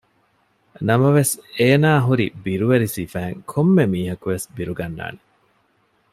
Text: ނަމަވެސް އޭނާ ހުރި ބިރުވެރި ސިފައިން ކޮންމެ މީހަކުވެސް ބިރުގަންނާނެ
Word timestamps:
ނަމަވެސް 0.87 1.33
އޭނާ 1.57 1.91
ހުރި 2.05 2.27
ބިރުވެރި 2.43 2.87
ސިފައިން 2.95 3.39
ކޮންމެ 3.51 3.83
މީހަކުވެސް 3.93 4.45
ބިރުގަންނާނެ 4.55 5.19